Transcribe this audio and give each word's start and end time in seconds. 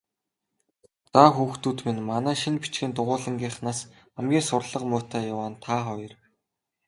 Заа, 1.11 1.29
хүүхдүүд 1.35 1.79
минь, 1.85 2.01
манай 2.11 2.35
шинэ 2.43 2.59
бичгийн 2.63 2.93
дугуйлангийнхнаас 2.93 3.79
хамгийн 4.15 4.47
сурлага 4.47 4.85
муутай 4.89 5.23
яваа 5.33 5.49
нь 5.51 5.61
та 5.63 5.75
хоёр. 5.87 6.13